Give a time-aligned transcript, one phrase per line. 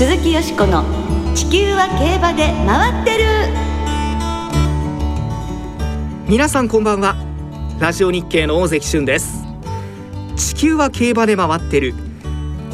[0.00, 0.82] 鈴木よしこの
[1.34, 3.24] 地球は競馬で回ってる。
[6.26, 7.16] 皆さんこんばんは。
[7.78, 9.44] ラジオ日経の大関俊です。
[10.38, 11.92] 地球は競馬で回ってる。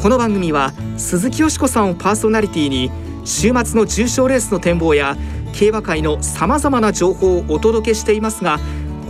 [0.01, 2.89] この番組は鈴木よしこさんをパーソナリティに
[3.25, 5.17] 週末の重賞レースの展望や
[5.51, 8.57] 競馬界のさまざまな情報をお届けしていますが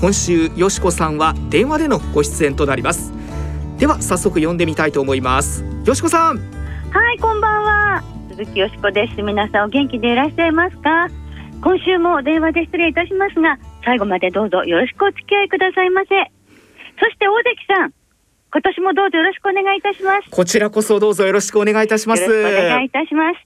[0.02, 3.14] 今週よしこさんは電話でのご出演となります。
[3.78, 5.64] では早速呼んでみたいと思います。
[5.86, 6.57] よしこさん。
[6.92, 8.04] はい、こんばんは。
[8.30, 9.22] 鈴木よしこです。
[9.22, 11.10] 皆さんお元気でいらっしゃいますか？
[11.62, 16.08] 今週も電話で失礼いたしますが、最後までどうぞよろしくお付き合いくださいませ。
[17.00, 17.94] そして大関さん、
[18.52, 20.30] 今年もどうぞよろしくお願いいたします。
[20.30, 23.40] こちらこそどうぞよろしくお願いいたしますよろしくお願いいたします。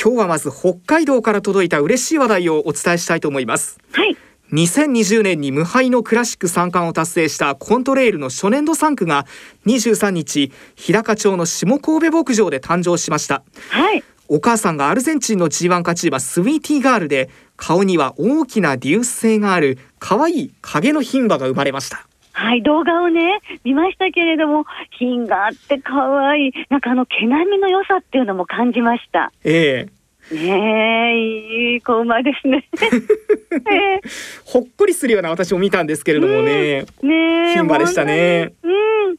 [0.00, 4.16] 今日はまず北海道から届いた嬉しい話題をお伝えしたいと思いますはい、
[4.52, 9.26] 2020年に無敗のクラシック三冠を達成したコントレイルの初年度3区が
[9.66, 13.42] 23日日高町の下神戸牧場で誕生しました。
[13.70, 22.06] はい、お母さんがアルゼンチンの G1 勝ち馬スウィーティーガールで顔には大きな粒子性がある可愛い影の牝馬が生まれました。
[22.32, 24.64] はい、動画をね、見ましたけれども、
[24.96, 29.32] 品があって可愛い、なんかあの毛並みの良さっていうのも感じました。
[29.42, 29.97] ええ
[30.30, 32.68] ねえ、いい子馬ですね。
[32.72, 34.00] え
[34.44, 38.52] ほっこりするような私も見たんですけれどもね、えねえ、牝馬でしたね。
[38.62, 39.16] うん。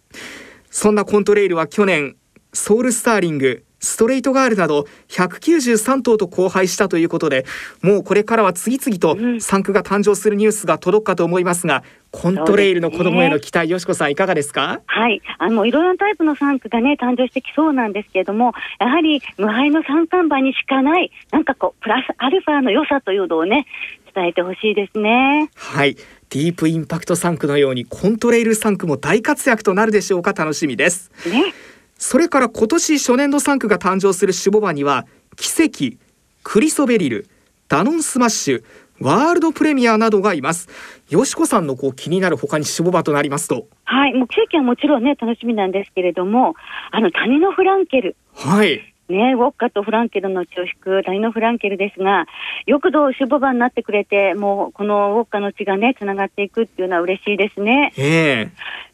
[0.69, 2.15] そんなコントレイルは去年
[2.53, 7.45] ソウルスターリングストレートガールなど193頭と交配したということで
[7.81, 9.41] もうこれからは次々とうん。
[9.41, 14.81] 産区が誕生するニュースが届くかと思いますがコントレイルの子供への期待、よしこさんいかがですか？
[14.87, 23.67] はい、あのいろいろなタイプの産区がね誕生してきそうなんですけれども、やはり無敗の三冠馬にしかないなんかこうプラスアルファの良さというのをね
[24.15, 25.51] 伝えてほしいですね。
[25.55, 25.95] はい。
[26.31, 30.33] ディープインパクト産区のようにコントレイル産区も大活躍となるでしょうか？
[30.33, 31.11] 楽しみです。
[31.29, 31.53] ね、
[31.99, 35.05] それから今年初年度産区が誕生する種牡馬には
[35.35, 35.97] 奇跡
[36.43, 37.27] クリソベリル
[37.67, 38.63] ダノンスマッシュ
[38.99, 40.67] ワールドプレミアなどがいます。
[41.09, 43.67] よしこさんのこう気になる他に種牡馬となりますと。
[43.83, 46.55] はい、もう奇跡はもちろんね楽しみなんですけれども、
[46.91, 48.15] あの谷のフランケル。
[48.33, 52.25] はいね、ウォッカとフランケルの血を引く谷のフランケルですが、
[52.65, 57.93] よくどう種牡馬になってくれて、もうこのウォッカの血がね、つながっていくっていうのは嬉しいですね。
[57.97, 58.51] ええ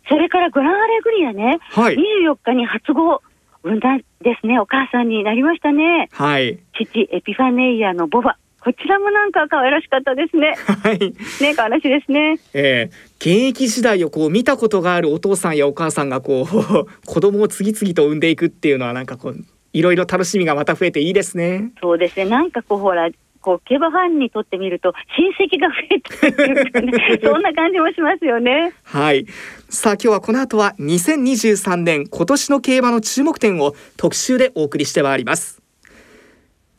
[0.07, 3.21] それからグランアレグリアね、はい24日に初号
[3.63, 6.09] 産んだんですね、お母さんになりましたね。
[6.11, 8.37] はい父、エピファネイアのボバ。
[8.65, 10.55] こちらもなんか可愛らしかったですね。
[10.83, 12.39] はいね、可愛らしいですね。
[12.53, 16.45] ええ現役時代をこう見たことがあるお父さんやお母さんがこう
[17.05, 19.37] 子供を次々と産んでいくっていうのはなんかこう
[19.75, 23.09] いろいろ楽しみがまた増えていいですねそうですね、なんかこう、ほら、
[23.41, 28.72] こう、競馬ファンにとってみると、親戚が増えていうかね、 そんな感じもしますよね。
[28.84, 29.25] はい。
[29.69, 35.62] さあ今日はこの後は2023年今年の競馬の注目点を特集でお送りしてまいります。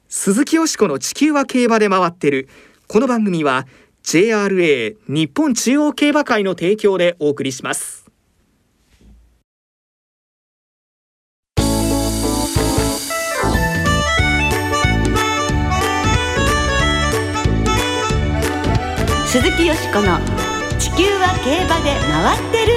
[0.09, 2.49] 鈴木よしこの地球は競馬で回ってる。
[2.89, 3.67] この番組は
[4.03, 8.06] JRA 日本中央競馬会の提供でお送りします。
[19.39, 20.19] 鈴木よしこの
[20.79, 22.73] 地球は競馬で回ってる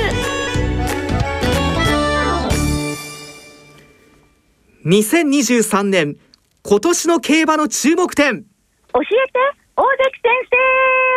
[4.83, 6.17] 2023年
[6.63, 8.43] 今年の競馬の注目点。
[8.43, 9.39] 教えて、
[9.77, 11.08] 大関先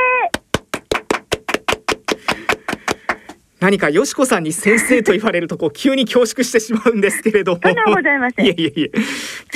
[3.62, 7.60] 何かよしこさんに先生と言われるとこう急に恐縮してしまうんですけれども。
[8.40, 8.90] いえいえいえ。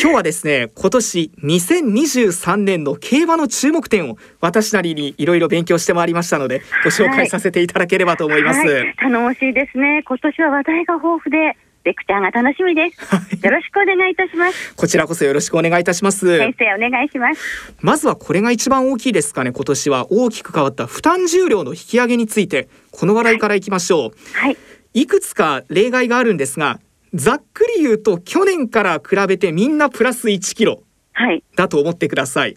[0.01, 8.61] 今日はですね、今年2023年の競馬の注目点を私なりにいろいろ勉強してまいりましたので、ご紹介させていただければと思います。
[8.61, 10.05] はい、頼もしいですね。
[10.07, 11.57] 今年は話題が豊富で、
[11.87, 13.47] レクチャーが楽しみです。
[13.47, 14.75] よろしくお願いいたします。
[14.75, 16.39] こちらこそよろしくお願いいたします。
[16.39, 17.75] 先生、お願いします。
[17.81, 19.53] まずはこれが一番大きいですかね。
[19.53, 22.69] 今年は大きく変わった負担重量の引き上げについて、
[22.99, 24.13] この話題からいきましょう。
[24.33, 24.57] はい。
[24.95, 26.81] いくつか例外があるんですが、
[27.13, 30.83] ざっくり言うと去年から比べてみんなプラス1キロ
[31.13, 31.45] はい。
[31.57, 32.57] だと思ってください。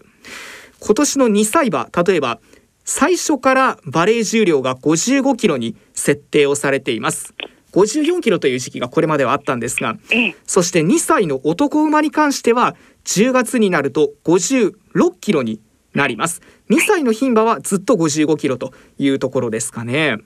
[0.79, 2.39] 今年の2歳馬、例えば
[2.85, 7.33] 最初からバレー重量が55キロに設定をされています。
[7.73, 10.35] 54キロという時期がこれまではあったんですが、ええ。
[10.45, 14.73] そして2歳の男馬に関しては10月になると56
[15.19, 15.59] キロに
[15.93, 16.41] なります。
[16.69, 20.17] 2歳の牝馬はずっと55キロというところですかね。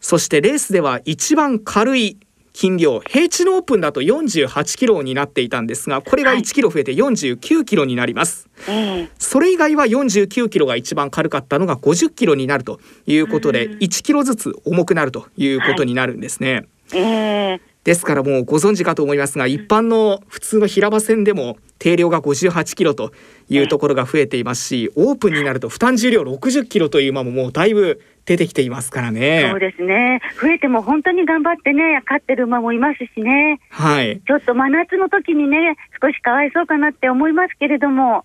[0.00, 2.18] そしてレースでは一番軽い
[2.54, 6.38] 斤量平地のオープンだと48キロになっていたんですがこれがはい。
[6.38, 9.08] 1キロ増えて49キロになります、ええ。
[9.18, 13.78] それ以外は49キロが一番軽かったのが50キロになるということでうん。
[13.78, 17.60] 1キロずつ重くなるということになるんですね、ええ。
[17.82, 23.12] ですからもうご存知かと思いますが一般の普通の平場線でも定量が58キロと
[23.50, 29.48] いうところが増えていますしオープンになると負担重量60キロという馬ももうだいぶ出てきていますからね。
[29.50, 30.22] そうですね。
[30.40, 33.60] 増えても本当に頑張ってね、勝ってる馬もいますしね。
[33.68, 34.18] はい。
[34.26, 38.24] ちょっと真夏の時にね、少しかわいそうかなって思いますけれども、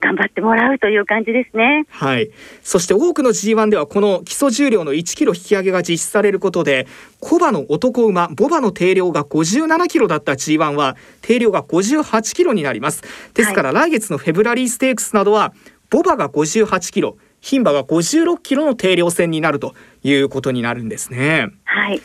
[0.00, 1.84] 頑張ってもらうという感じですね。
[1.88, 2.30] はい。
[2.62, 6.86] そして多くの G1 ではこの基礎重量の1キロ引き上げが実施されることで、
[7.20, 13.02] コバの男馬、ボバの定量が57キロだった G1 は定量が58キロになります。
[13.34, 15.52] ですから来月のフェブラリーステークスなどは、
[15.90, 19.74] ボバが58キロ、牝馬が56キロの定量戦になると
[20.04, 21.48] いうことになるんですね。
[21.64, 22.00] はい。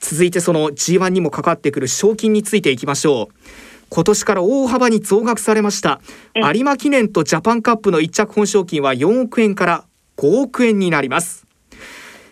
[0.00, 3.69] 続いてその G1 にもかかってくる賞金についていきましょう。
[3.90, 6.00] 今年から大幅に増額されました。
[6.34, 9.84] え有馬記念とジャパンカップの一着本賞金は4億円から
[10.16, 11.46] 5億円になります。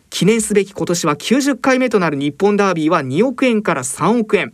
[0.08, 4.52] 記念すべき今年は90回目となる日本ダービーは2億円から3億円。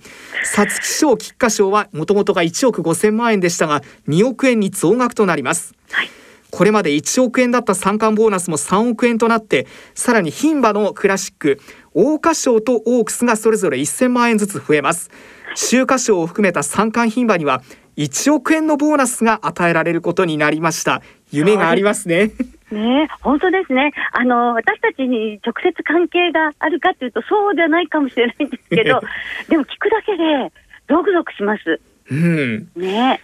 [0.56, 6.09] 皐月賞菊花賞はもともとが1億5000万円でしたが2億円に増額となります、はい。
[6.50, 11.61] これまで1億円だった三冠ボーナスも3億円となってさらに牝馬のクラシック
[11.95, 15.11] 桜花賞とオークスがそれぞれ1000万円ずつ増えます
[15.55, 17.62] 秋華賞を含めた三冠牝馬には
[17.97, 21.01] 1億円のボーナスが与えられることになりました。
[21.31, 22.33] 夢がありますね。
[22.73, 23.93] ね本当ですね。
[24.12, 29.01] あの、私たちに直接関係があるかというと、そうじゃないかもしれないんですけど、
[29.49, 30.53] でも聞くだけで、
[30.89, 31.81] ゾクゾクします。
[32.11, 32.69] うん。
[32.77, 33.21] ね。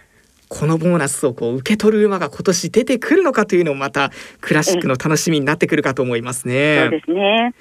[0.47, 4.11] このボーナスをこう受け取る馬が今年出てくるのかというのもまた
[4.41, 7.53] クラシックの楽しみになってくるかと思いますそうねですね。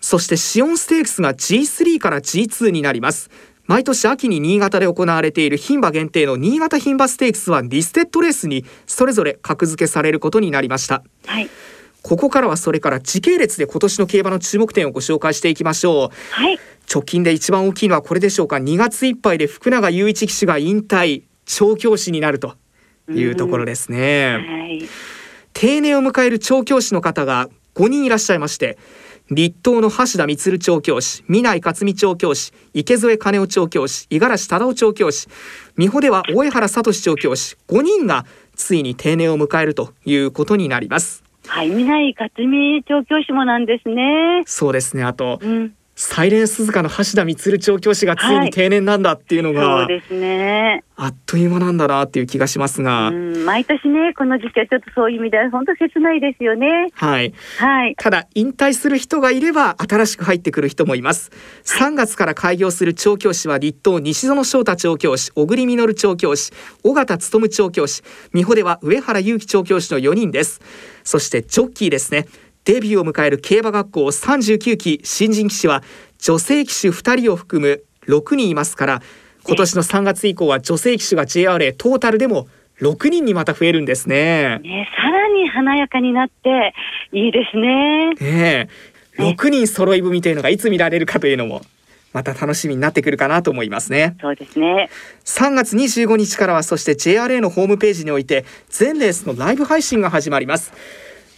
[0.00, 3.30] そしてシオンステークスが G3 から G2 になります
[3.72, 11.48] 毎年秋に新潟で行われている牝馬限定の新潟牝馬ステークスはリステッドレースにそれぞれ格付けされることになりましたはい。
[12.02, 16.58] ここからはそれから時系列で今年の競馬の注目点をご紹介していきましょうはい。
[16.92, 22.56] 直近で一番大きいのはこれでしょうか2月いっぱいで福永雄一騎手が引退調教師になると
[23.08, 24.82] いうところですね、はい。
[25.54, 28.76] 定年を迎える調教師の方が5人いらっしゃいまして
[29.34, 35.28] 立東の橋田充調教師南井克美調教師池添兼夫調教師五十嵐忠夫調教師
[35.76, 41.70] 美穂では大江原聡調教師5人がついに定年を迎えるということになりますはい。
[41.70, 44.42] 南井克美調教師もなんですね。
[44.46, 45.74] そうですねあとうん。
[46.04, 50.84] サイレン鈴鹿の橋田充調教師がついに定年なんだっていうのそが、うですね。
[50.96, 53.44] あっという間なんだなっていう気がしますが、うん。
[53.44, 56.88] 毎年ね、この時期はちょっとそういう意味では本当切ないですよね。
[56.94, 57.94] はいはい。
[57.96, 61.30] ただ引退する人がいれば新しく入ってくる人もいます
[61.64, 66.52] 3月から開業する調教師は立東西園翔太調教師小栗実調教師
[66.82, 68.02] 尾形勉調教師
[68.32, 70.60] 美穂では上原裕樹調教師の4人です
[71.04, 72.26] そしてジョッキーですね
[72.64, 75.82] デビューを迎える競馬学校39期新人騎士は
[76.18, 79.02] 女性騎手2人を含む6人いますから
[79.44, 82.46] 今年の3月以降は女性騎手が JRA トータルでも
[82.80, 84.58] 6人にまた増えるんですね。
[84.60, 86.74] ね、さらに華やかになって
[87.12, 88.10] いいですね。
[88.14, 88.68] ね
[89.18, 91.62] え、6人揃い踏みというのがいつ見られるかというのも
[92.12, 94.90] また楽しみになってくるかなと思いますねそうですね。
[95.24, 100.72] 3月25日からはそして JRA のホームページにおいて全レースのライブ配信が始まります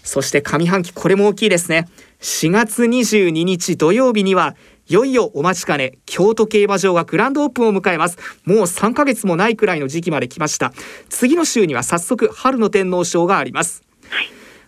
[0.05, 1.89] そして上半期これも大きいですね。
[2.21, 4.55] 4月22日土曜日には
[4.87, 8.19] いよいよお待ちかね京都競馬場がグランドオープンを迎えます。
[8.45, 10.73] もう3ヶ月もないくらいの時期まで来ました。
[11.08, 13.82] 次の週には早速春の天皇賞があります。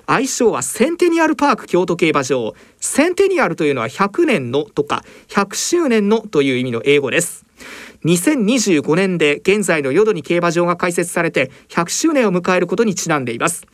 [0.06, 2.54] 愛称はセンテニアルパーク京都競馬場。
[2.80, 7.44] センテニアルというのは100年のとか100周年のという意味の英語です。
[8.04, 13.66] 2025年で現在の淀に競馬場が開設されて100周年を迎えることにちなんでいます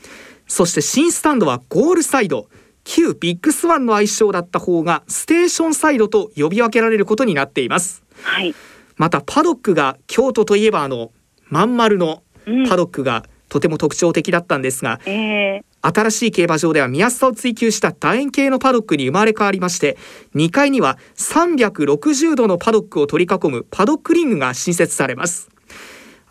[0.53, 2.47] そして新スタンドはゴールサイド。
[2.85, 8.03] 旧ビッグスワンの愛称だった方がステーションサイドと呼び分けられることになっています。
[8.23, 8.55] はい。
[8.97, 11.11] またパドックが京都といえばあの
[11.49, 12.69] まん丸のうん。
[12.69, 19.97] パドックがとても特徴的だったんですが、えー、新しい競馬場では見やすさを追求した楕円形のパドックに生まれ変わりまして
[20.35, 25.52] 2階には360度のパドックを取り囲むパドックリングが新設されます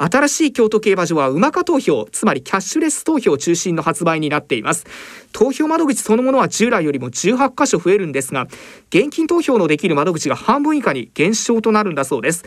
[0.03, 4.85] 新しい京都競馬場は馬化投票つまりキャッシュレス投票中心の発売になっています
[5.31, 8.47] 投票窓口そのものは従来よりも18箇所増えるんですが
[8.89, 12.43] 現金投票のできる窓口が半分以下に減少となるんだそうです。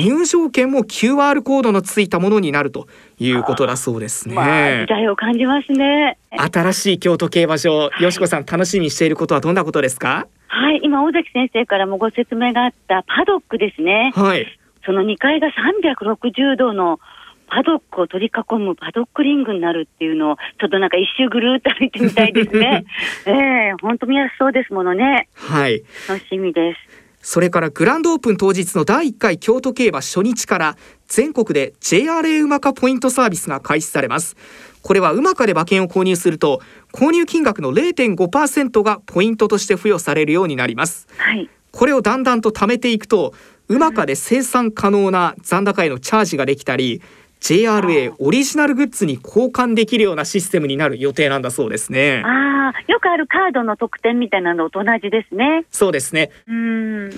[0.00, 2.86] 入場券も QR コードのついたものになると
[3.18, 6.18] いうことだそうですね、まあ、時代を感じますね。
[6.30, 10.28] 新しい京都競馬場、よしこさん楽しみにしていることはどんなことですか？
[10.46, 14.12] はい、今、尾崎先生からもご説明があったパドックですね。
[14.14, 14.57] はい。
[14.88, 16.98] その2階が360度の
[17.46, 22.86] パドックを取り囲むパドックリングになるっていうのを、ちょっとなんか一周ぐるーっと歩いてみたいですね。
[23.26, 25.28] ええ本当見やすそうですものね。
[25.34, 25.82] はい。
[26.08, 26.78] 楽しみです。
[27.20, 30.76] それからグランドオープン当日の第1回京都競馬初日から
[31.06, 34.36] 全国で JRA 馬化ポイントサービスが開始されます
[34.82, 41.50] これは馬化で馬券を購入すると購入金額の0.5%がポイントとして付与されるようになりますはい。
[41.72, 43.34] これをだんだんと貯めていくと
[43.68, 47.02] 馬化で生産可能な残高へのチャージができたり
[47.40, 55.64] JRA オリジナルグッズに交換できるようなシステムになる予定なんだそうですねああ、よくあるカードの特典みたいなのと同じですね。
[55.70, 57.10] そうですねうーん。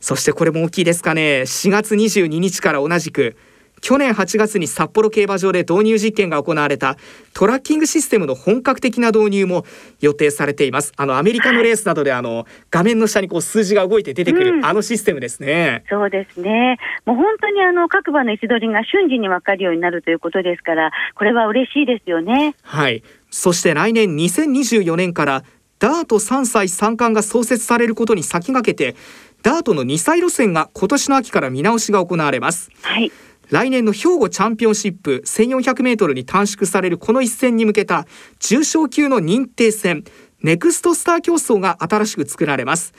[0.00, 3.36] そしてこれも大きいですかね4月22日から同じく
[3.80, 6.96] 去年8月に札幌競馬場で導入実験が行われた
[7.34, 9.64] トラッキングシステムの本格的な導入も
[10.00, 16.78] 予定されていますあのアメリカのレースなどであの画面の下にこう数字が動いて出てくる、うんあのシステムですねそうですね。
[17.04, 22.54] もう本当にあの各馬の位置取りが瞬時に分かるようになるということですから、これは嬉しいですよね。
[22.62, 25.44] はいそして来年2024年から
[25.78, 28.96] ダート3歳三冠が創設されることに先駆けて
[29.42, 33.12] ダートの2歳路線が今年の秋から見直しが行われますはい。
[33.50, 38.06] 来年の兵庫チャンピオンシップ1400メートルに短縮されるこの一戦に向けた
[38.40, 40.04] 重賞級の認定戦
[40.42, 42.92] ネクストスター競争が新しく作られます。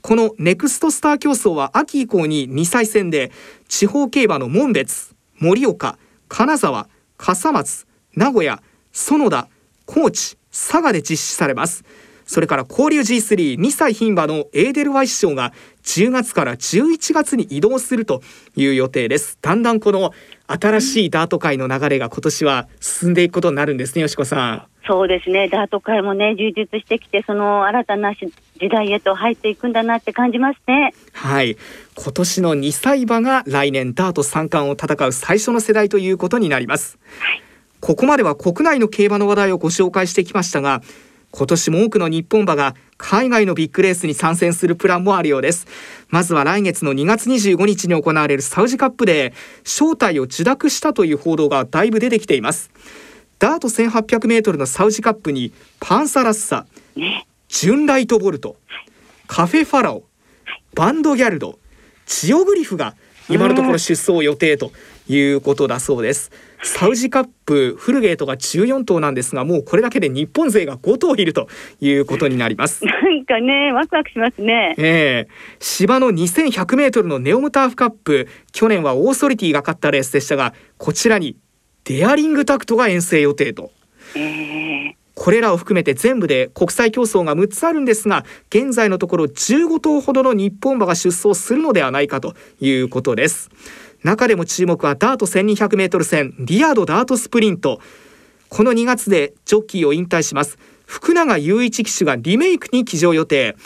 [0.00, 3.32] このネクストスター競争は秋以降に2歳戦で
[3.68, 9.48] 地方競馬の門別盛岡金沢笠松名古屋園田
[9.86, 11.84] 高知佐賀で実施されます。
[12.30, 18.22] それから交流 G32 歳牝馬のエーデルワイス賞が10月から11月に移動すると
[18.54, 19.36] いう予定です。
[19.42, 20.12] だんだんこの
[20.46, 24.62] 新しいダート界の流れが今年は進んでいくことになるんですねよしこさん。
[24.86, 25.48] そうですね。
[25.48, 30.94] ダート界もね、充実してきて、その新たなし時代へと入っていくんだなって感じますね。
[31.12, 31.56] はい。
[31.96, 36.96] 今年の2歳馬が来年ダート三冠を戦う最初の世代ということになります、
[37.80, 40.82] ここまでは国内の競馬の話題をご紹介してきましたが
[41.32, 45.66] 今年も多くの日本馬が海外のビッグレースに参戦するプランもあるようです
[46.08, 49.32] まずは来月の2月25日に行われるサウジカップで
[49.62, 52.70] 招待を受諾したという報道がだいぶ出てきています
[53.40, 56.66] ダート1800メートルのサウジカップにパンサラッサ。
[57.48, 58.56] ジュンライトボルト、
[59.26, 60.04] カフェファラオ、
[60.74, 61.58] バンドギャルド、
[62.04, 62.94] チオグリフが
[63.30, 64.72] 今のところ出走予定と
[65.10, 66.30] いうことだそうです。
[66.62, 71.48] サウジカップフルゲートが14頭なんですがもうこれだけで日本勢が5頭いると
[71.80, 72.84] いうことになります。
[72.86, 74.74] なんかね、ワクワクしますね。
[74.78, 81.36] ええ芝の2100メートルのネオムターフカップ去年はオーソリティが勝ったレースでしたがこちらに
[81.84, 83.70] デアリングタクトが遠征予定と
[84.14, 93.50] ええこれらを含めて全部で国際競争が6つあるんですが現在のところ15頭ほどの日本馬が出走するのではないかということです
[94.02, 97.80] 中でも注目はダート 1200m 戦リアードダートスプリント。
[98.48, 100.58] この2月でジョッキーを引退します。
[100.86, 103.56] 福永雄一騎手がリメイクに騎乗予定。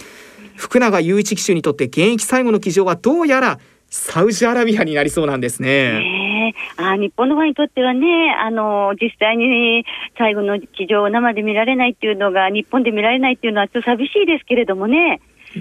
[0.56, 6.52] 福永雄一騎手にとって現役最後の騎乗はどうやらサウジアラビアになりそうなんですね。
[6.76, 9.84] あ日本のファンにとってはね、あの実際に
[10.18, 15.20] 最後の騎乗を生で見られないっていうのが、日本で見られないっていうのは、ちょっと寂しいですけれどもね、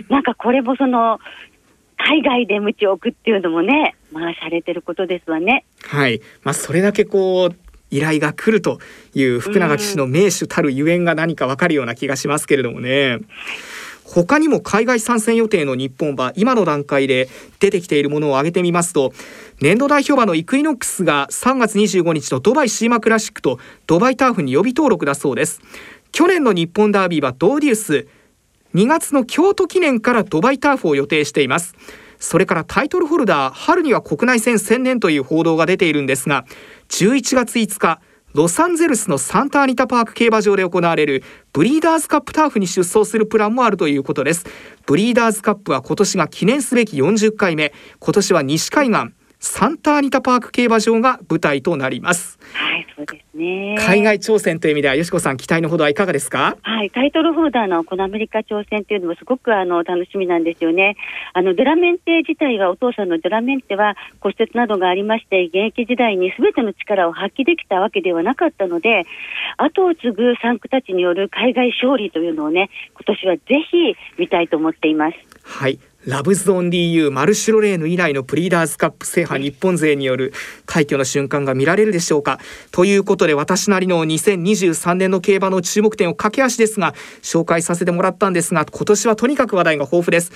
[0.10, 1.20] なんかこれもその、
[2.06, 5.66] 海外で鞭を置くっていうのもね、まあ、されてることですわね。
[5.84, 7.56] はい、まあ、それだけこう
[7.92, 8.80] 依頼が来ると
[9.14, 13.20] いう福永騎手の名手たるゆえんが何かわかるような気がしますけれどもね。
[14.04, 17.30] 他にも海外参戦予定の日本馬今の段階で
[17.60, 19.14] 出てきているものを挙げてみますと
[19.62, 25.62] 年度代表馬のイクイノックスが3月25日のドバイシーマクラシックとドバイターフに予備登録だそうです
[26.12, 28.08] 去年の日本ダービーはドーデュース
[28.74, 31.76] 2月の京都記念からドバイターフを予定しています。
[32.20, 36.46] それからタイトルホルダー春には国内戦専念という報道が出ているんですが
[36.88, 38.00] 11月5日
[38.34, 44.46] ロサンゼルスのサンタアニタパーク競馬場で行われるブリーダーズカップターフに出走するプランもあるということです。
[44.88, 47.74] ブリーダーズカップは今年が記念すべき40回目。
[48.00, 49.14] 今年は西海岸
[49.46, 53.76] サンタアニタパーク競馬場が舞台となりますはい、そうですね。
[53.78, 56.56] 海外挑戦という意味ではよしこさん期待のほどはいかがですか？
[56.62, 60.96] はい、タイトルホルダーのこのアメリカ挑戦っていうのもすごくあの楽しみなんですよね。
[61.34, 69.04] あのデラメンテ自体がお父さんのデラメンテは骨折などがありまして現役時代に全ての力を発揮できたわけではなかったので
[69.58, 75.18] 後を継ぐ産区たちによる海外勝利というのをね今年はぜひ見たいと思っています。
[75.44, 80.34] はいラブズオンリー・ユーマルシュロレーヌ以来のプリーダーズカップ制覇日本勢による
[80.66, 82.40] 快挙の瞬間が見られるでしょうか。
[82.72, 90.34] ということで私なりの2023年の競馬の注目点を駆け足ですが紹介させてもらったんですが今年はとにかく話題が豊富です。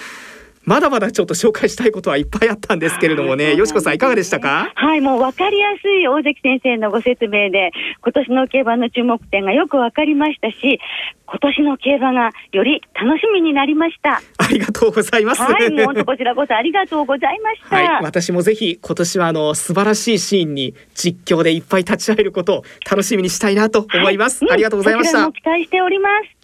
[0.67, 4.73] まだまだちょっと紹介したいことはいっぱいあったんですけれどもね、よしこさんいかがでしたか？
[4.75, 7.71] はい、もう分かりやすい大関先生のご説明で、
[8.01, 10.79] 今年の競馬の注目点がよく分かりましたし、
[11.25, 14.21] 今年の競馬がより楽しみになりました。
[14.37, 15.41] ありがとうございます。
[15.41, 17.75] はい、もう本当こちらこそありがとうございました。
[17.75, 24.43] はい、私もぜひ今年はあの素晴らしいシーンに実況でいっぱい立ち会えることを楽しみにしたいなと思います。
[24.43, 25.57] はいうんありがとうございましたこちらも。
[25.57, 26.36] 期待しております。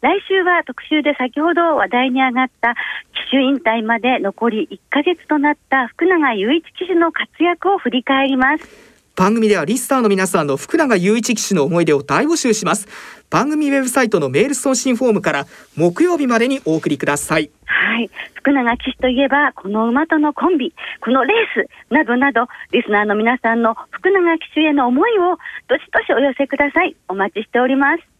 [0.00, 2.74] 来週は特集で先ほど話題に上がった
[3.12, 8.90] 騎手引退まで残り1ヶ月となった福永雄一騎手の活躍を振り返ります。
[9.14, 12.88] 番組ではリスターの皆さんの福永雄一騎手の思い出を大募集します。
[13.28, 17.50] 番組ウェブサイトのメール送信フォームから木曜日までにお送りください。
[17.66, 18.10] はい。
[18.34, 25.36] 福永騎手といえば、この馬とのコンビ、このレース、などなど、リスナーの皆さんの福永騎手への思いを、
[25.68, 26.96] どしどしお寄せください。
[27.08, 28.19] お待ちしております。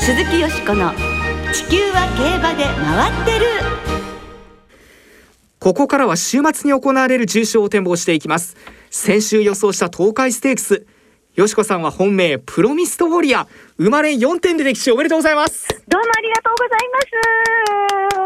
[0.00, 0.92] 鈴木よしこの
[1.52, 3.46] 地球は競馬で回ってる
[5.58, 8.56] ここからは週末に行われる重賞を展望していきます。
[8.90, 10.86] 先週予想した東海ステークス。
[11.34, 13.46] よしこさんは本命プロミストウォリア
[13.76, 15.68] 生まれ4点で歴史おめでとうございます。
[15.86, 17.00] どうもありがとうございま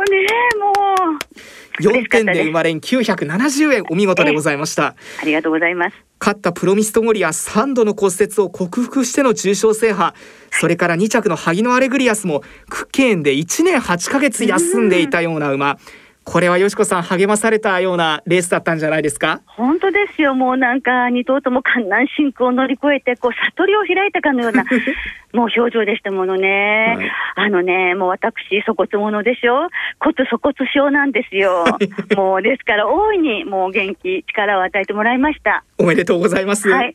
[0.04, 0.10] す。
[0.10, 0.70] ねえ、も
[1.16, 1.18] う。
[1.80, 4.94] 4点で生まれん970円お見事でございました。
[5.20, 5.96] ありがとうございます。
[6.22, 10.14] 勝ったプロミストウォリア3度の骨折を克服しての重賞制覇
[10.52, 15.78] それから2着の萩のアレグリアスもクッケーンで1年8ヶ月休んでいたような馬
[16.24, 19.40] これはよしこさん励まされたようなレースだったんじゃないですか？
[19.46, 20.34] 本当ですよ。
[20.34, 24.64] もうなんか、二頭とも観難進行を乗り越えて、こう、悟りを開いたかのような、
[25.34, 26.94] もう表情でしたものね。
[26.96, 31.64] はいあのね、もう私、粗骨者でしょ骨粗骨症なんですよ。
[32.14, 35.64] もう、ですから、大いに、もう元気、力を与えてもらいました。
[35.78, 36.94] おめでとうございます、はい。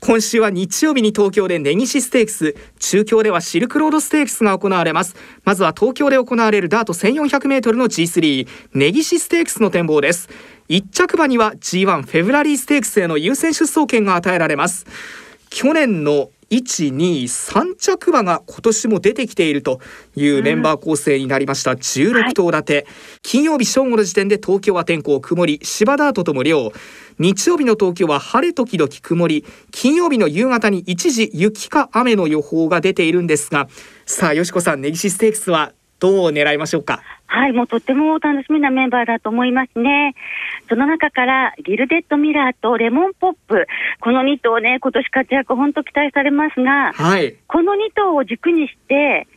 [0.00, 10.28] 今週は日曜日に東京で根岸ステークス中京ではシルクロードステークスが行われますまずは東京で行われるダート 1400m の G3 根岸ステークスの展望です。
[10.68, 14.86] 1着馬には G1 フェブラリーステークスへの優先出走権が与えられます。
[15.50, 19.80] 去年の123着馬が今年も出てきていると
[20.16, 22.86] いうメンバー構成になりました16頭立て、
[23.22, 25.60] 金曜日正午の時点で東京は天候曇り。
[25.62, 26.72] 芝ダートとも量
[27.18, 29.46] 日曜日の東京は晴れ時々曇り。
[29.70, 33.68] 金曜日の夕方に一時雪か雨の予報が出ているんですが。
[34.04, 37.00] さあよしこさん根岸ステークスはどう狙いましょうか？
[37.26, 40.16] はい、もうとっても楽しみなメンバーだと思いますね。
[40.68, 43.68] その中から、ギルデッドミラーとレモンポップ、
[44.00, 47.36] この2頭ね、今年活躍本当期待されますが、はい。
[47.46, 49.28] この2頭を軸にして、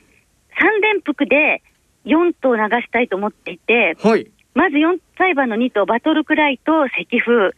[0.60, 1.62] 3連複で
[2.06, 4.28] 4頭流したいと思っていて、はい。
[4.56, 7.51] まず4歳馬の2頭、バトルクライと石風、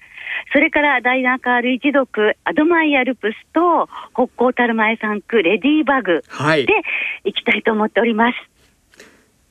[0.51, 6.23] それからダイナカール一族、アドマイアルプスと、北高タルマエサンク、レディーバグ。
[6.27, 6.65] はい。
[6.65, 6.73] で
[7.23, 8.35] 行きたいと思っております。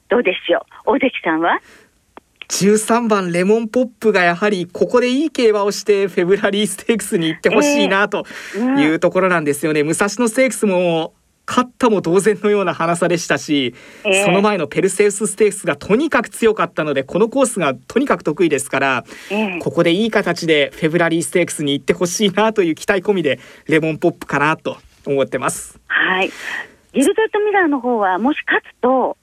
[0.08, 0.92] どうでしょう？
[0.92, 1.60] 大関さんは
[2.48, 8.24] ？13番レモンポップがやはりここでいい競馬をしてフェブラリーステークスに行ってほしいなと
[8.56, 8.78] うん。
[8.78, 11.12] いうところなんですよね、武蔵野ステークスも
[11.48, 14.24] 勝ったも同然のような花差でしたし、ええ。
[14.24, 19.58] その前のペルセウスステークスがとにかく強かったのでこのコースがとにかく得意ですからええ。
[19.58, 25.80] ここでいい形でフェブラリーステークスに行ってほしいなという期待込みでレモンポップかなと思ってます。
[25.86, 26.30] はい。
[26.92, 29.16] ギルデッドミラーの方は、もし勝つと、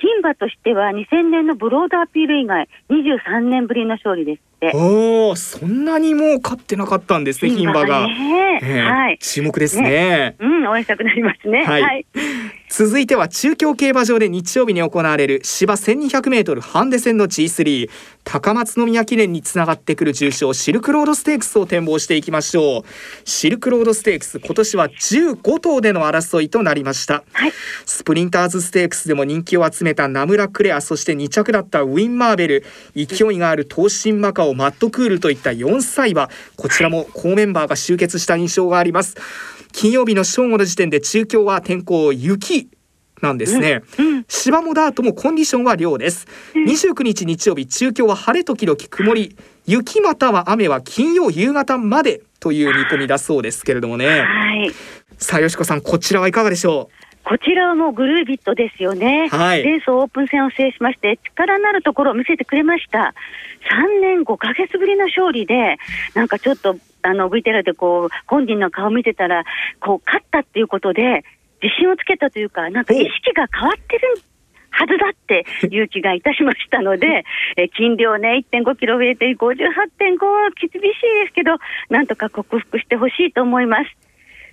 [0.00, 4.72] 牝馬としては2000年のブロードアピール以外、23年ぶりの勝利ですって。
[4.74, 8.06] おおそんなにもう勝ってなかったんですね牝馬が。
[8.06, 9.18] ね、ええはい。
[9.18, 11.64] 注目ですねうん、応援したくなりますね。
[11.64, 12.06] はいはい。
[12.70, 17.88] 続いては中京競馬場で日曜日に行われる芝 1200m ハンデ戦の G3
[18.24, 22.82] 高松宮記念につながってくる重賞シルクロードステークスを展望していきましょう。
[23.24, 27.24] シルクロードステークス今年は15頭での争いとなりました。
[27.32, 27.52] はい。
[27.86, 32.64] スプリンターズステークスでも人気を集めたナムラクレアそして2着だったウィン・マーベル。
[32.94, 36.28] 勢いがある東進マカオマットクールといった4歳馬。
[36.56, 39.16] こちらも好メンバーが集結した印象があります
[39.72, 42.68] 金曜日の正午の時点で中京は天候雪
[43.20, 44.24] なんですね、うん。
[44.28, 54.70] 芝もダートもコンディションは良です、29日日曜日中京は晴れ時々曇り雪または雨は金曜夕方までという見込みだそうですけれどもねはい。
[55.18, 56.90] さあよしこさんこちらはいかがでしょ
[57.28, 59.28] こちらはもうグルービットですよね。
[59.28, 63.14] はい前走オープン戦を制しまして、力のあるところを見せてくれました。
[63.70, 65.76] 3年5ヶ月ぶりの勝利で、
[66.14, 69.44] なんかちょっと、あの、VTR でこう、本人の顔見てたら、
[69.80, 71.24] こう、勝ったっていうことで、
[71.62, 74.22] 自信をつけたというか、なんか意識が変わってる
[74.70, 75.44] はずだって
[75.74, 77.24] いう気がいたしましたので、
[77.56, 79.58] えー斤量ね、1.5キロ増えて58.5
[80.60, 81.56] 厳しいですけど、
[81.90, 83.90] なんとか克服してほしいと思います。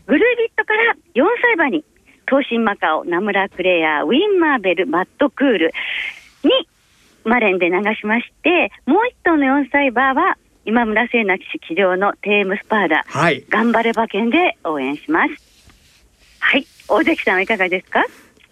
[0.07, 1.83] グルービットから4歳馬に、
[2.27, 5.73] 東進マカオ、ナムラクレア、ウィンマーベル、マットクール
[6.43, 6.51] に
[7.23, 13.45] マレンで流しまして、もう一頭の4歳馬は今村聖那騎手騎乗のテームスパーダ、はい。
[13.49, 15.33] 頑張れ馬券で応援します。
[16.39, 18.03] はい、大関さんはいかがですか？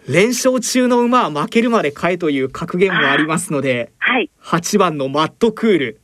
[0.08, 5.86] 連勝中の馬は負けるまで買えという格言もありますのではい、8番のマットクール。
[5.86, 5.96] はい、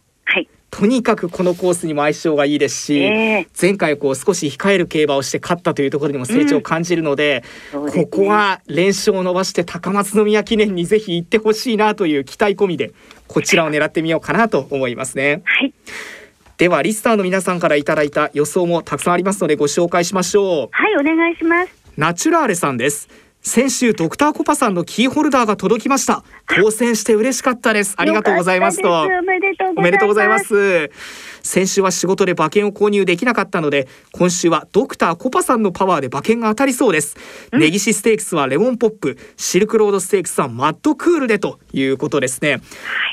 [0.71, 12.91] とにかくこのコースにも相性がいいですし、ええ前回こう少し控える競馬をして勝ったというところにも成長を感じるので、そうですねここは連勝を伸ばして高松宮記念にぜひ行ってほしいなという期待込みで
[13.27, 15.41] こちらを狙ってみようかなと思いますね。
[15.45, 15.73] はい、
[16.57, 20.69] ではリスターの皆さんからいただいた予想もたくさんありますのでご紹介しましょう。
[20.71, 21.71] はい、お願いします。
[21.97, 23.09] ナチュラーレさんです。
[23.41, 26.23] 先週ドクターコパさんのキーホルダーが届きました。
[26.47, 27.95] 当選して嬉しかったです。
[27.97, 29.07] ありがとうございますと。
[29.77, 30.91] おめでとうございます。
[31.41, 37.15] 先週は仕事で馬券を購入できなかったので、今週はドクターコパさんのパワーで馬券が当たりそうです。
[37.53, 42.59] ネギシステークスはレモンポップ、シルクロードステークスはマッドクールでということですね。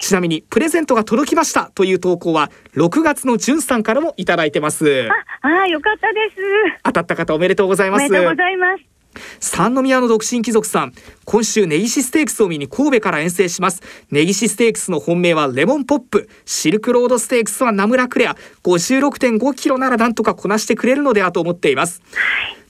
[0.00, 5.08] ちなみにプレゼントが届きましたという投稿は6月のじゅんさんからもいただいてます。
[5.42, 6.36] あ、はい、よかったです。
[6.82, 8.06] 当たった方おめでとうございます。
[8.06, 8.95] おめでとうございます。
[9.40, 10.92] 三宮の独身貴族さん。
[11.24, 13.82] 今週根岸ステークスを見に神戸から遠征します。
[14.10, 16.28] 根岸ステークスの本命はレモンポップ。
[16.44, 18.36] シルクロードステークスはナムラクレア。
[18.64, 22.02] 56.5キロならなんとかこなしてくれるのではと思っています。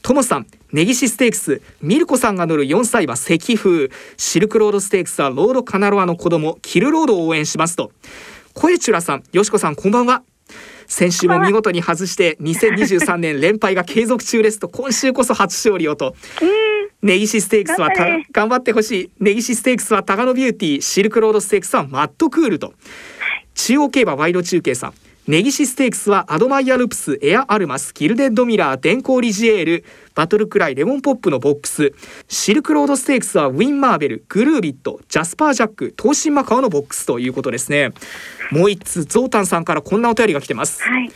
[0.03, 3.91] ともさん根岸ステークスミルコさんが乗る4歳は赤風。
[4.17, 7.91] シルクロードステークスはロードカナロアの子供キルロードを応援しますと。
[8.55, 10.23] 声チュラさんよしこさんこんばんは。
[10.87, 16.15] 先週も見事に外して2023年連敗が継続中ですと今週こそ初勝利をと。
[17.03, 18.27] ネギシステークスはた頑張れ。
[18.33, 19.11] 頑張ってほしい。
[19.21, 22.75] ネギシステークスはタガノビューティーシルクロードステークスはマットクールと。
[23.55, 24.95] 中央競馬ワイド中継さん
[25.27, 29.85] ネギシステークスはアドマイヤルプスエアアルマスギルデッドミラー電光リジエール
[30.15, 31.95] バトルクライレモンポップのボックス。
[32.29, 37.93] シルクロードステークスはウィンマーベルグルービットジャスパージャック東進マカオのボックスということですね。
[38.53, 40.81] もう一つゾウタンさんからこんなお便りが来てます。
[40.85, 41.11] はい、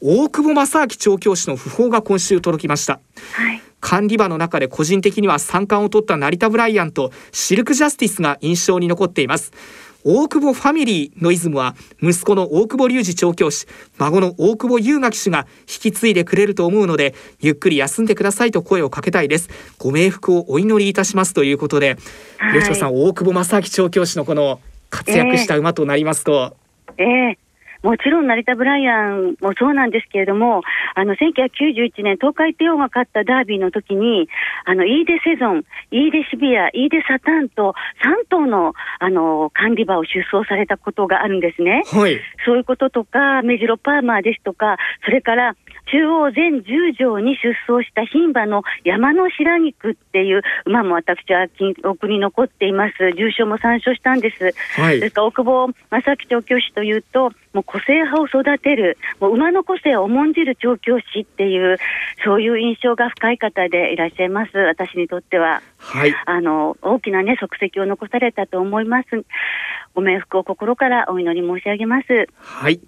[0.00, 3.00] 大久保正明調教師の訃報が今週届きました。
[3.32, 9.52] はい、管理馬の中で個人的には三冠を取った成田ブライアンとシルクジャスティスが印象に残っています
[10.04, 13.66] 大久保ファミリーのイズムは息子の大久保隆二調教師
[13.98, 19.48] 孫の大久保優雅騎手が引き継いでくれると思うのでゆっくり休んでくださいと声をかけたいです。
[19.78, 21.96] ご冥福をお祈りいたしますということで、
[22.38, 22.56] はい。
[22.56, 26.56] よしこさん大久保正明調教師のこの活躍した馬となりますと、
[26.96, 27.38] ええ
[27.82, 30.62] もちろん成田ブライアンもそうなんですけれども、
[30.94, 34.28] あの1991年、東海帝王が勝ったダービーの時に、
[34.64, 41.82] あのイーデ・セゾン、イーデ・シビア、イーデ・サタンと3頭のあの管理場を出走されたことがあるんですね。
[41.86, 45.54] はいそういうこととか、メジロパーマーですとか、それから
[45.92, 52.94] 中央全10条に出走した牝馬の山の白菊っていう馬も私は記憶に残っています。
[53.16, 54.54] 重賞も参照したんです。
[54.80, 61.76] はいですから大久保正明調教師というと、もう個性派を育てる、もう馬の個性を重んじる調教師っていう、
[62.24, 65.62] そういう印象が深い方でいらっしゃいます、私にとっては。
[65.78, 69.08] はいあの大きな、ね、足跡を残されたと思います。
[69.94, 72.28] ご冥福を心からお祈り申し上げます。
[72.38, 72.80] はい。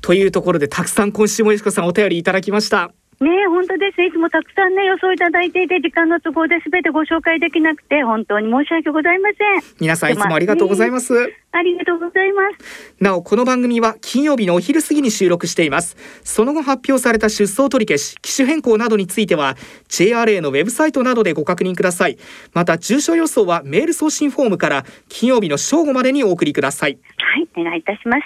[0.00, 2.92] というところでたくさん今週もよしこさんお便りいただきました。
[3.20, 4.00] ねえ本当です。
[4.00, 9.74] いつもたくさんね、予想いただいていて、時間の都合で全てご紹介できなくて、本当に申し訳ございません。
[9.80, 11.14] 皆さんいつもありがとうございます。
[11.50, 12.94] ありがとうございます。
[13.00, 15.96] なおこの番組は金曜日のお昼過ぎに収録しています。
[16.22, 19.56] その後発表された出走取り消し機種変更などについては
[19.88, 22.18] JRA のウェブサイトなどでご確認ください。
[22.52, 26.98] また住所予想はメール送信フォームから金曜日の正午までにお送りください。
[27.16, 28.22] はい、お願いいたします。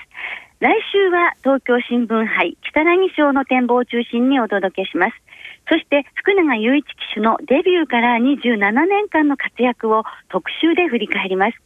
[0.61, 5.15] 来週は東京新聞杯北柳賞の展望を中心にお届けします。
[5.69, 11.59] そして福永雄一騎手のデビューから27年間の活躍を特集で振り返ります。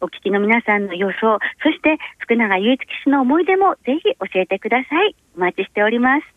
[0.00, 5.14] お聞きの皆さんの予想、そして福永雄一騎手の思い出もぜひ教えてください。
[5.36, 6.35] お待ちしております。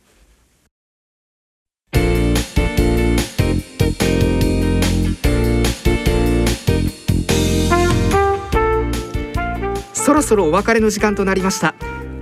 [10.09, 11.75] そろそろお別れの時間となりました。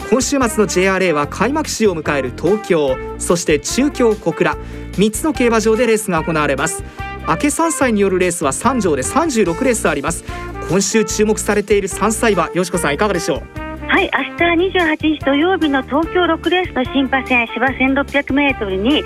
[0.09, 6.83] 今週末の JRA は開幕週を迎える東京そして中京小倉3つの競馬場でレースが行われます。
[7.29, 10.25] 明け3歳によるレースは3場で36レースあります。
[10.67, 13.41] 今週注目されている3歳馬よしこさんいかがでしょう？
[13.87, 19.01] はい、明日28日土曜日の東京6レースの新馬戦芝1600メートルに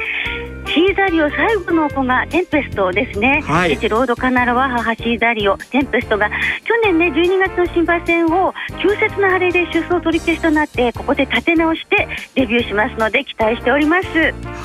[0.73, 3.75] シーザリオ最後の子がテンペストですね、はい。
[3.75, 5.57] 父ロードカナロは母シーザリオ。
[5.57, 6.35] テンペストが去
[6.81, 14.07] 年ね12月の新馬戦を急雪の晴れで出走取り消しとなってここで立て直してデビューしますので期待しております。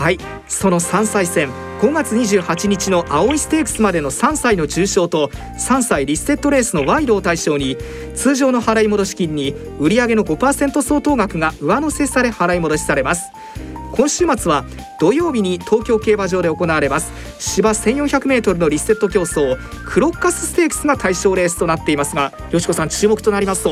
[0.01, 0.19] はい。
[0.47, 1.51] その3歳戦。
[1.81, 7.77] 5月28日の青いステークスまでの3歳の重賞と3歳リステッドレースのワイドを対象に
[8.15, 13.31] 通常の払い戻し金に売上の5%相当額が上乗せされ払い戻しされます
[13.97, 14.65] 今週末は
[15.01, 17.13] 土曜日に東京競馬場で行われます。
[17.39, 19.57] 芝 1400m のリステッド競争
[19.87, 23.71] クロッカスステークスが対象レースとなっていますがよしこさん注目となりますと。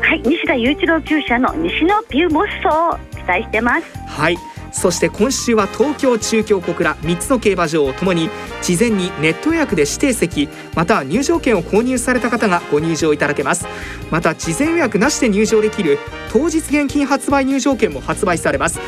[0.00, 3.84] はい西田雄一郎厩舎の西のピューモッソー期待してます。
[4.06, 4.36] はい
[4.76, 8.28] そして今週は東京中京小倉3つの競馬場ともに
[8.60, 13.66] 事前にネット予約で指定席または入場券を購入された方がご入場いただけます。
[14.10, 15.98] また事前予約なしで入場できる
[16.30, 18.78] 当日現金発売入場券も発売されます。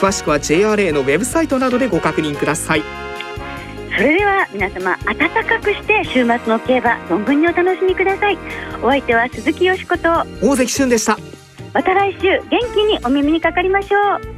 [0.00, 2.82] 詳しくは JRA のウェブサイトなどでご確認ください。
[3.96, 8.38] それでは皆様暖かくして週末の競馬存分にお楽しみください。
[8.82, 10.10] お相手は鈴木よしこと
[10.42, 11.18] 大関俊でした。
[11.72, 13.98] また来週元気にお耳にかかりましょ
[14.34, 14.37] う